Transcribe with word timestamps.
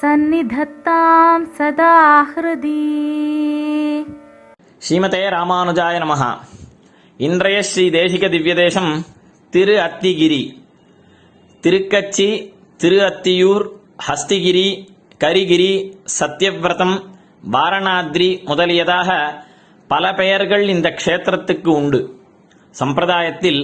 सन्निधत्तां 0.00 1.38
सदा 1.58 1.94
हृदि 2.32 2.80
ஸ்ரீமதே 4.82 5.22
ராமானுஜாய 5.32 5.94
நமஹா 6.02 6.28
இன்றைய 7.20 7.56
ஸ்ரீ 7.70 7.84
தேசிக 7.96 8.24
திவ்ய 8.34 8.52
தேசம் 8.56 8.92
திரு 9.52 9.74
அத்திகிரி 9.82 10.40
திருக்கச்சி 11.64 12.28
திரு 12.80 12.98
அத்தியூர் 13.08 13.64
ஹஸ்திகிரி 14.06 14.66
கரிகிரி 15.20 15.72
சத்யவிரதம் 16.14 16.96
வாரணாத்ரி 17.51 18.43
முதலியதாக 18.45 19.09
பல 19.87 20.13
பெயர்கள் 20.13 20.67
இந்த 20.67 20.89
க்ஷேத்திரத்துக்கு 20.89 21.67
உண்டு. 21.67 21.99
சம்பிரதாயத்தில் 22.75 23.61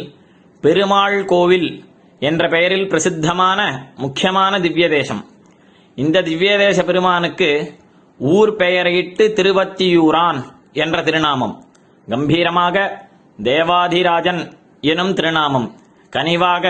பெருமாள் 0.64 1.26
கோவில் 1.26 1.70
என்ற 2.20 2.48
பெயரில் 2.48 2.88
பிரசித்தமான 2.88 3.60
முக்கியமான 3.98 4.60
திவ்ய 4.60 4.90
தேசம் 4.90 5.22
இந்த 5.96 6.22
திவ்ய 6.22 6.58
தேச 6.58 6.84
பெருமானுக்கு 6.84 7.50
ஊர் 8.20 8.56
பெயரையிட்டு 8.56 9.24
திருவத்தியூரான் 9.34 10.40
என்ற 10.74 10.98
திருநாமம் 11.04 11.56
கம்பீரமாக 12.08 12.78
தேவாதிராஜன் 13.44 14.42
எனும் 14.82 15.14
திருநாமம் 15.14 15.68
கனிவாக 16.14 16.66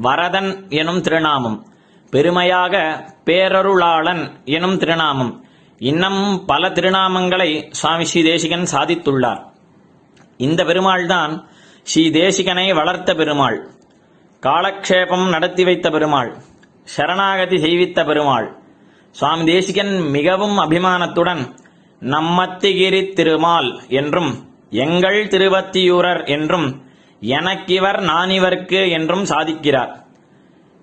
வரதன் 0.00 0.50
எனும் 0.68 1.00
திருநாமம் 1.00 1.58
பெருமையாக 2.10 2.74
பேரருளாளன் 3.24 4.22
எனும் 4.44 4.76
திருநாமம் 4.76 5.32
இன்னும் 5.80 6.22
பல 6.46 6.62
திருநாமங்களை 6.76 7.50
சுவாமி 7.78 8.04
ஸ்ரீ 8.08 8.20
தேசிகன் 8.22 8.64
சாதித்துள்ளார். 8.72 9.38
இந்த 10.46 10.60
பெருமாள் 10.64 11.04
தான் 11.12 11.32
ஸ்ரீ 11.90 12.02
தேசிகனை 12.16 12.64
வளர்த்த 12.78 13.10
பெருமாள் 13.20 13.56
காலக்ஷேபம் 14.42 15.24
நடத்தி 15.28 15.64
வைத்த 15.64 15.86
பெருமாள் 15.94 16.30
சரணாகதி 16.94 17.56
செய்வித்த 17.64 18.04
பெருமாள். 18.08 18.48
சுவாமி 19.16 19.44
தேசிகன் 19.52 19.92
மிகவும் 20.16 20.58
அபிமானத்துடன் 20.58 21.42
நம்மத்திகிரி 22.02 23.00
திருமால் 23.12 23.70
என்றும் 24.00 24.30
எங்கள் 24.84 25.20
திருவத்தியூரர் 25.34 26.22
என்றும் 26.36 26.68
எனக்கிவர் 27.22 28.00
நானிவர்க்கு 28.10 28.82
என்றும் 28.98 29.24
சாதிக்கிறார். 29.24 29.94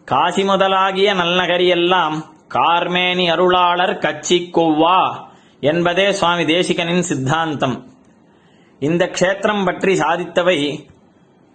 காசி 0.08 0.44
முதலாகிய 0.44 1.10
நல்நகரியெல்லாம் 1.22 2.18
கார்மேனி 2.50 3.26
அருளாளர் 3.32 3.98
கச்சி 3.98 4.50
கொவ்வா 4.52 5.14
என்பதே 5.60 6.12
சுவாமி 6.12 6.44
தேசிகனின் 6.44 7.00
சித்தாந்தம். 7.00 7.88
இந்த 8.80 9.06
க்ஷேத்திரம் 9.06 9.66
பற்றி 9.66 9.94
சாதித்தவை 9.94 10.86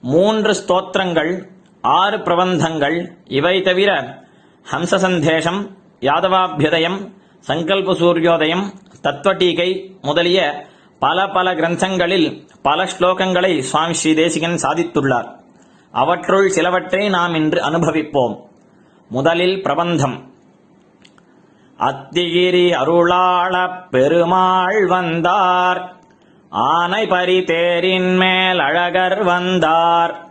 மூன்று 0.01 0.53
ஸ்தோத்திரங்கள் 0.53 1.49
ஆறு 1.81 2.17
பிரபந்தங்கள். 2.17 3.07
இவை 3.27 3.63
தவிர 3.63 4.23
ஹம்ச 4.73 4.95
சந்தேஷம் 4.95 5.77
யாதவாபியுதயம் 6.01 7.13
சங்கல்ப 7.49 7.93
சூரியோதயம் 7.93 8.65
தத்துவடீகை 9.03 9.99
முதலிய 10.03 10.69
பல 10.99 11.29
பல 11.29 11.55
கிரந்தங்களில் 11.55 12.47
பல 12.63 12.85
ஸ்லோகங்களை 12.85 13.59
சுவாமி 13.59 13.93
ஸ்ரீ 13.93 14.15
தேசிகன் 14.15 14.59
சாதித்துள்ளார். 14.63 15.29
அவற்றுள் 15.91 16.49
சிலவற்றை 16.49 17.09
நாம் 17.09 17.35
இன்று 17.35 17.61
அனுபவிப்போம். 17.63 18.37
முதலில் 19.09 19.63
பிரபந்தம். 19.63 20.32
அத்திகிரி 21.83 22.71
அருளாளப் 22.71 23.91
பெருமாள் 23.91 24.87
வந்தார். 24.87 25.93
ஆனை 26.49 27.07
பரி 27.07 27.43
தேரின் 27.43 28.17
மேல் 28.17 28.59
அழகர் 28.59 29.25
வந்தார். 29.25 30.27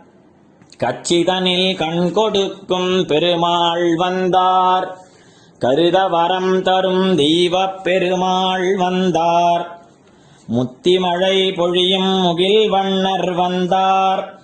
கச்சிதனில் 0.78 1.76
கண் 1.76 2.12
கொடுக்கும் 2.12 3.04
பெருமாள் 3.06 3.96
வந்தார். 3.96 4.96
கருத 5.58 6.08
வரம் 6.08 6.62
தரும் 6.62 7.16
தீபப் 7.16 7.84
பெருமாள் 7.84 8.76
வந்தார். 8.76 9.78
முத்திமழை 10.46 11.52
பொழியும் 11.52 12.20
முகில் 12.20 12.70
வண்ணர் 12.70 13.32
வந்தார். 13.32 14.40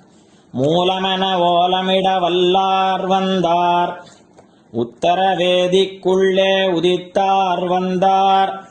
மூலமென 0.52 1.38
ஓலமிட 1.38 2.18
வல்லார் 2.18 3.06
வந்தார். 3.06 4.04
உத்தரவேதிக்குள்ளே 4.72 6.66
உதித்தார் 6.72 7.66
வந்தார். 7.66 8.62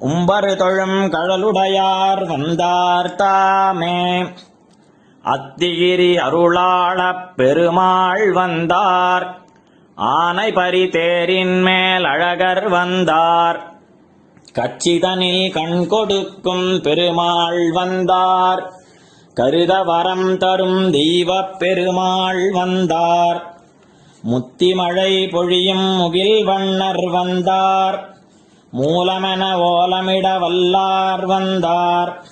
உம்பரு 0.00 0.56
தொழும் 0.56 1.04
கழலுடையார் 1.04 2.26
வந்தார் 2.26 3.14
தாமே. 3.14 4.22
அத்திகிரி 5.24 6.16
அருளாளப் 6.16 7.34
பெருமாள் 7.36 8.32
வந்தார். 8.32 9.40
ஆனை 9.94 10.52
பரிதேரின் 10.52 11.62
மேல் 11.62 12.04
அழகர் 12.04 12.68
வந்தார். 12.68 13.72
கச்சிதனில் 14.54 15.52
கண் 15.52 15.86
கொடுக்கும் 15.86 16.80
பெருமாள் 16.80 17.72
வந்தார். 17.72 18.72
கருத 19.34 19.82
வரம் 19.82 20.36
தரும் 20.36 20.90
தெய்வப் 20.90 21.58
பெருமாள் 21.58 22.50
வந்தார். 22.52 23.51
முத்திமழை 24.22 25.28
பொழியும் 25.28 25.96
முகில் 25.96 26.44
வண்ணர் 26.44 27.10
வந்தார். 27.10 28.16
மூலமென 28.72 29.56
ஓலமிட 29.56 30.38
வல்லார் 30.38 31.26
வந்தார். 31.26 32.24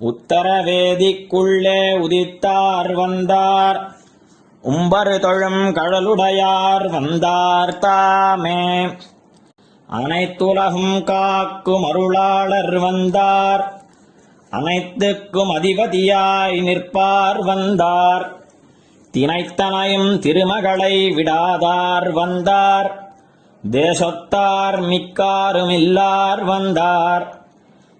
உத்தரவேதிக்குள்ளே 0.00 1.98
உதித்தார் 1.98 2.92
வந்தார். 2.92 3.90
உம்பரு 4.64 5.18
தொழும் 5.18 5.74
கழலுடையார் 5.74 6.90
வந்தார் 6.90 7.78
தாமே. 7.78 8.86
அனைத்துலகும் 9.92 11.04
காக்கும் 11.04 11.84
அருளாளர் 11.84 12.78
வந்தார். 12.78 13.82
அனைத்துக்கும் 14.50 15.50
அதிபதியாய் 15.50 16.62
நிற்பார் 16.62 17.44
வந்தார். 17.44 18.39
தினைத்தனையும் 19.12 20.18
திருமகளை 20.18 21.10
விடாதார் 21.10 22.12
வந்தார். 22.12 23.14
தேசத்தார் 23.70 24.80
மிக்காருமில்லார் 24.80 26.44
வந்தார். 26.44 27.38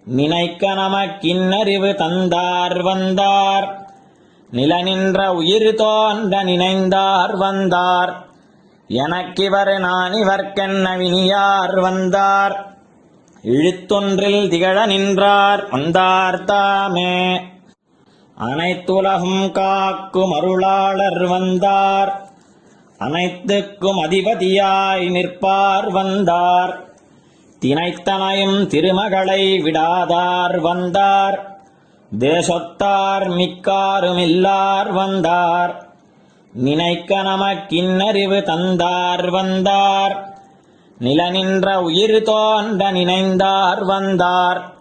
நினைக்க 0.04 0.74
நமக்கின்னறிவு 0.74 1.94
தந்தார் 1.94 2.82
வந்தார். 2.82 3.90
நிலநின்ற 4.52 5.26
உயிர் 5.26 5.74
தோன்ற 5.74 6.44
நினைந்தார் 6.44 7.36
வந்தார். 7.36 8.24
எனக்கிவர் 8.88 9.78
நான் 9.78 10.12
இவர்க்கென்ன 10.12 10.96
வினியார் 10.96 11.80
வந்தார். 11.80 12.74
இழுத்தொன்றில் 13.42 14.48
திகழ 14.48 14.86
நின்றார் 14.86 15.68
வந்தார் 15.68 16.44
தாமே. 16.44 17.40
அனைத்துலகும் 18.40 19.50
காக்கும் 19.50 20.32
அருளாளர் 20.32 21.26
வந்தார். 21.26 22.28
அனைத்துக்கும் 22.98 23.98
அதிபதியாய் 23.98 25.10
நிற்பார் 25.10 25.90
வந்தார். 25.90 26.80
தினைத்தனையும் 27.60 28.66
திருமகளை 28.66 29.62
விடாதார் 29.62 30.60
வந்தார். 30.60 31.60
தேசத்தார் 32.18 33.28
மிக்காருமில்லார் 33.30 34.92
வந்தார். 34.92 35.88
நினைக்க 36.52 37.22
நமக்கின்னறிவு 37.22 38.42
தந்தார் 38.42 39.30
வந்தார். 39.30 40.38
நிலநின்ற 41.00 41.74
உயிர் 41.74 42.22
தோன்ற 42.22 42.92
நினைந்தார் 42.92 43.84
வந்தார். 43.84 44.79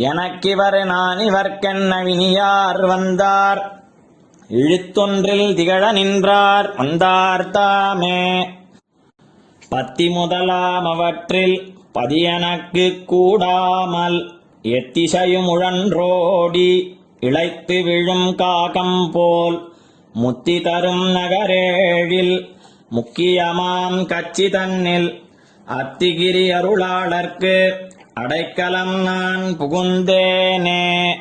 எனக்கிவர் 0.00 0.84
நான் 0.84 1.18
இவர்க்கென்ன 1.18 2.04
வினியார் 2.04 2.86
வந்தார்? 2.86 3.82
இழுத்தொன்றில் 4.50 5.54
திகழ 5.54 5.92
நின்றார் 5.92 6.74
வந்தார் 6.76 7.50
தாமே. 7.50 8.48
பத்தி 9.68 10.08
முதலாம் 10.08 10.84
அவற்றில் 10.84 11.74
பதியனக்கு 11.94 13.04
கூடாமல் 13.04 14.40
எத்திசையும் 14.62 15.48
உழன்றோடி 15.48 16.96
இளைத்து 17.20 17.82
விழும் 17.82 18.34
காகம் 18.34 19.10
போல் 19.12 19.72
முத்தி 20.12 20.60
தரும் 20.60 21.06
நகரேழில் 21.06 22.54
முக்கியமாம் 22.88 23.98
கச்சி 24.06 24.50
தன்னில் 24.50 25.22
அத்திகிரி 25.66 26.46
அருளாளர்க்கு 26.52 27.86
அடைக்கலம் 28.18 29.02
நான் 29.02 29.42
புகுந்தேனே. 29.42 31.14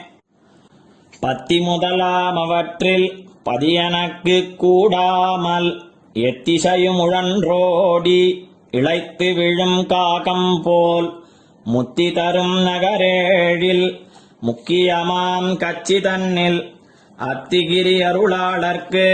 பத்தி 1.20 1.60
முதலாம் 1.60 2.36
அவற்றில் 2.36 3.28
பதியனக்கு 3.46 4.56
கூடாமல் 4.56 5.92
எத்திசையும் 6.14 7.00
உழன்றோடி 7.00 8.46
இளைத்து 8.72 9.34
விழும் 9.34 9.86
காகம் 9.86 10.62
போல் 10.64 11.24
முத்தி 11.64 12.12
தரும் 12.12 12.58
நகரேழில் 12.58 14.02
முக்கியமாம் 14.42 15.50
கச்சி 15.58 16.02
தன்னில் 16.02 16.76
அத்திகிரி 17.18 17.96
அருளாளர்க்கு 18.10 19.08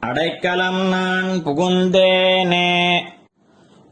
அடைக்கலம் 0.00 0.88
நான் 0.88 1.30
புகுந்தேனே. 1.44 3.00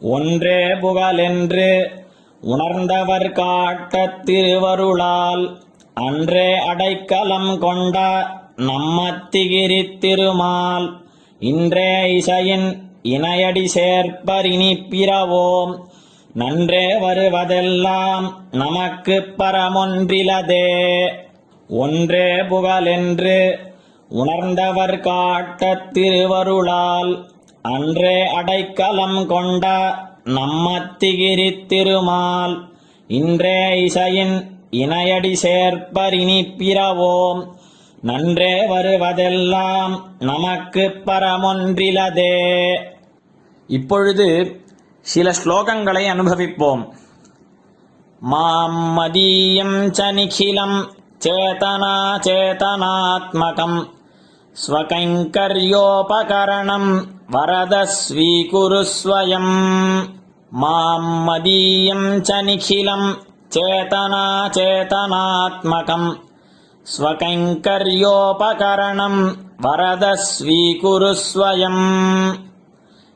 ஒன்றே 0.01 0.67
புகழென்று 0.67 1.99
உணர்ந்தவர் 2.43 3.33
காட்டத் 3.33 4.25
திருவருளால் 4.25 5.61
அன்றே 5.95 6.59
அடைக்கலம் 6.59 7.59
கொண்ட 7.59 8.27
நம்மத்திகிரி 8.57 9.99
திருமால் 9.99 11.05
இன்றே 11.39 12.15
இசையின் 12.15 12.83
இணையடி 13.03 13.69
சேர்ப்பரினி 13.75 14.85
பிறவோம். 14.91 15.79
நன்றே 16.35 16.87
வருவதெல்லாம் 16.87 18.33
நமக்கு 18.51 19.35
பரமொன்றிலதே. 19.39 21.13
ஒன்றே 21.69 22.35
புகழென்று 22.35 23.57
உணர்ந்தவர் 24.09 25.01
காட்டத் 25.01 25.99
திருவருளால் 25.99 27.31
அன்றே 27.63 28.27
அடைக்கலம் 28.27 29.27
கொண்ட 29.27 29.95
நம்மத்திகிரி 30.25 31.67
திருமால் 31.67 32.69
இன்றே 33.09 33.83
இசையின் 33.83 34.59
இணையடி 34.71 35.37
சேர்ப்பரினி 35.43 36.49
பிறவோம் 36.59 37.47
நன்றே 38.01 38.69
வருவதெல்லாம் 38.69 40.03
நமக்கு 40.19 41.03
பரமொன்றிலதே. 41.07 42.79
இப்பொழுது 43.67 44.61
சில 45.01 45.33
ஸ்லோகங்களை 45.45 46.09
அனுபவிப்போம். 46.09 46.89
மாம் 48.21 48.99
மதீயம் 48.99 49.93
ச 49.99 50.03
சேதனா 51.25 51.97
சேதனாத்மகம். 52.27 53.85
ஸ்வகைங்கர்யோபகரணம் 54.69 57.05
வரத 57.31 57.83
ஸ்வீகுரு 57.83 58.87
ஸ்வயம். 59.05 59.53
மாம் 60.51 61.29
மதீயம் 61.29 62.23
ச 62.29 62.43
நிகிலம். 62.43 63.19
சேதனா 63.49 64.51
சேதனாத்மகம் 64.57 66.17
ஸ்வகைங்கர்யோபகரணம். 66.99 69.35
வரத 69.57 70.13
ஸ்வீகுரு 70.13 71.15
ஸ்வயம். 71.35 72.35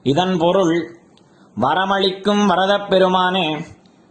இதன் 0.03 0.39
பொருள் 0.39 0.99
வரமளிக்கும் 1.61 2.47
வரதப் 2.47 2.91
பெருமானே 2.91 3.67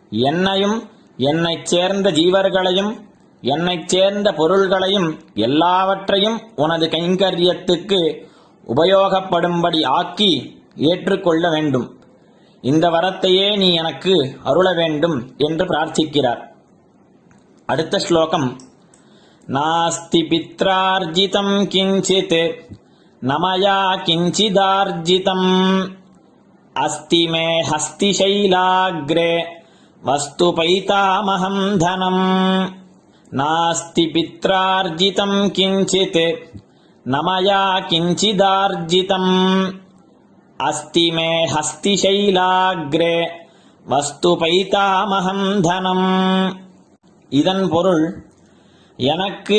என்னையும் 0.09 0.89
என்னைச் 1.17 1.65
சேர்ந்த 1.65 2.11
ஜீவர்களையும் 2.11 3.01
என்னைச் 3.41 3.87
சேர்ந்த 3.87 4.31
பொருள்களையும் 4.31 5.19
எல்லாவற்றையும் 5.33 6.41
உனது 6.55 6.87
கைங்கரியத்துக்கு 6.87 8.31
உபயோகப்படும்படி 8.67 9.85
ஆக்கி 9.85 10.63
ஏற்றுக்கொள்ள 10.75 11.49
வேண்டும். 11.49 12.03
இந்த 12.61 12.89
வரத்தையே 12.89 13.57
நீ 13.57 13.73
எனக்கு 13.73 14.37
அருள 14.43 14.73
வேண்டும் 14.73 15.33
என்று 15.37 15.65
பிரார்த்திக்கிறார். 15.65 16.41
அடுத்த 17.65 17.99
ஸ்லோகம். 17.99 18.57
நாஸ்தி 19.47 20.21
பித்ரார்ஜிதம் 20.29 21.67
கிஞ்சித் 21.67 22.61
நமயா 23.21 23.79
கிஞ்சிதார்ஜிதம். 24.05 25.47
அஸ்தி 26.73 27.27
மே 27.27 27.61
ஹஸ்தி 27.61 28.13
சைலாகிரே 28.19 29.45
வஸ்து 30.01 30.45
பைதாமகம் 30.45 31.77
தனம் 31.77 32.71
நாஸ்தி 33.31 34.05
பித்ரார்ஜிதம் 34.13 35.37
கிஞ்சித் 35.57 36.45
न 37.06 37.20
मया 37.24 37.62
किञ्चिदार्जितम् 37.90 39.32
अस्ति 40.60 41.06
मे 41.12 41.28
हस्तिशैलाग्रे 41.52 43.14
वस्तु 43.86 44.34
पैतामहं 44.36 45.40
धनम् 45.62 46.06
இதன் 47.32 47.64
பொருள் 47.68 48.04
எனக்கு 48.98 49.58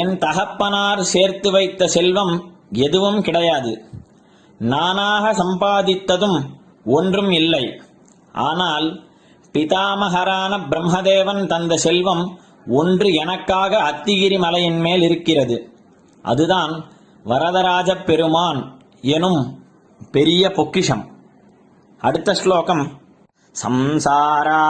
என் 0.00 0.14
தகப்பனார் 0.18 1.02
சேர்த்து 1.10 1.48
வைத்த 1.50 1.86
செல்வம் 1.88 2.32
எதுவும் 2.84 3.20
கிடையாது 3.22 3.72
நானாக 4.64 5.26
சம்பாதித்ததும் 5.34 6.38
ஒன்றும் 6.96 7.32
இல்லை 7.32 7.64
ஆனால் 8.42 8.88
பிதாமகரான 9.54 10.52
பிரம்மதேவன் 10.70 11.42
தந்த 11.46 11.76
செல்வம் 11.84 12.24
ஒன்று 12.72 13.08
எனக்காக 13.22 13.72
அத்திகிரி 13.82 14.38
மலையின் 14.38 14.80
மேல் 14.80 15.02
இருக்கிறது 15.02 15.56
அதுதான் 16.24 16.72
வரதராஜ 17.24 17.90
பெருமான் 18.08 18.60
எனும் 19.16 19.42
பெரிய 20.16 20.50
பொக்கிஷம் 20.58 21.04
அடுத்த 22.02 22.30
ஸ்லோகம் 22.40 22.84
संसारावर्तवेग 23.54 24.66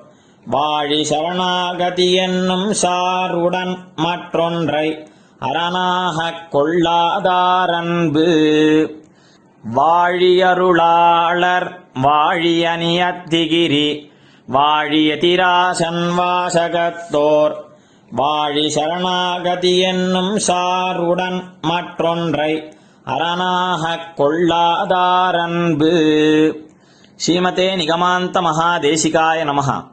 வாழி 0.50 1.04
சரணாகதி 1.04 2.12
என்னும் 2.12 2.72
சாருடன் 2.82 3.78
மற்றொன்றை 3.96 5.08
அரணாகக் 5.38 6.48
கொள்ளாதாரன்பு. 6.52 8.28
வாழியருளாளர் 9.76 11.70
வாழியனியத்திகிரி 12.02 14.10
வாழிய 14.52 15.16
திராசன் 15.16 16.18
வாசகத்தோர். 16.18 17.54
வாழி 18.18 18.68
சரணாகதி 18.68 19.78
என்னும் 19.78 20.38
சாருடன் 20.46 21.42
மற்றொன்றை 21.62 22.72
அரணாகக் 23.04 24.12
கொள்ளாதாரன்பு. 24.16 25.92
ஸ்ரீமதே 27.26 27.76
நிகமாந்த 27.76 28.40
மகாதேசிகாய 28.40 29.44
நமகா 29.44 29.92